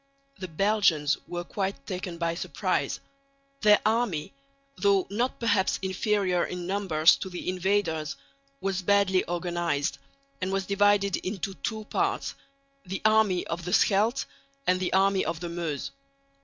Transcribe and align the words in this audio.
The 0.39 0.47
Belgians 0.47 1.19
were 1.27 1.43
quite 1.43 1.85
taken 1.85 2.17
by 2.17 2.33
surprise. 2.33 2.99
Their 3.61 3.79
army, 3.85 4.33
though 4.75 5.05
not 5.11 5.39
perhaps 5.39 5.77
inferior 5.83 6.43
in 6.43 6.65
numbers 6.65 7.15
to 7.17 7.29
the 7.29 7.47
invaders, 7.47 8.15
was 8.61 8.81
badly 8.81 9.23
organised, 9.27 9.99
and 10.41 10.51
was 10.51 10.65
divided 10.65 11.17
into 11.17 11.53
two 11.53 11.85
parts 11.85 12.33
the 12.83 13.03
army 13.05 13.45
of 13.45 13.63
the 13.63 13.73
Scheldt 13.73 14.25
and 14.65 14.79
the 14.79 14.91
army 14.91 15.23
of 15.23 15.39
the 15.39 15.49
Meuse. 15.49 15.91